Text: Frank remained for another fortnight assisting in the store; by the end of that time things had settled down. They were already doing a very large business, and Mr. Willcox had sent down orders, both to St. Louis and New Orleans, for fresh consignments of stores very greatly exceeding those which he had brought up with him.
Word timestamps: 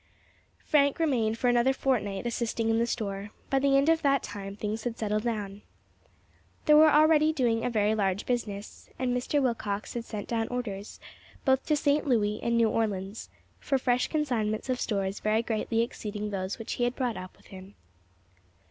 Frank 0.65 0.97
remained 0.97 1.37
for 1.37 1.47
another 1.47 1.73
fortnight 1.73 2.25
assisting 2.25 2.69
in 2.69 2.79
the 2.79 2.87
store; 2.87 3.29
by 3.51 3.59
the 3.59 3.77
end 3.77 3.87
of 3.87 4.01
that 4.01 4.23
time 4.23 4.55
things 4.55 4.83
had 4.83 4.97
settled 4.97 5.21
down. 5.21 5.61
They 6.65 6.73
were 6.73 6.89
already 6.89 7.31
doing 7.31 7.63
a 7.63 7.69
very 7.69 7.93
large 7.93 8.25
business, 8.25 8.89
and 8.97 9.15
Mr. 9.15 9.39
Willcox 9.39 9.93
had 9.93 10.03
sent 10.05 10.27
down 10.27 10.47
orders, 10.47 10.99
both 11.45 11.67
to 11.67 11.75
St. 11.75 12.07
Louis 12.07 12.39
and 12.41 12.57
New 12.57 12.71
Orleans, 12.71 13.29
for 13.59 13.77
fresh 13.77 14.07
consignments 14.07 14.69
of 14.69 14.81
stores 14.81 15.19
very 15.19 15.43
greatly 15.43 15.81
exceeding 15.83 16.31
those 16.31 16.57
which 16.57 16.73
he 16.73 16.83
had 16.85 16.95
brought 16.95 17.15
up 17.15 17.37
with 17.37 17.45
him. 17.53 17.75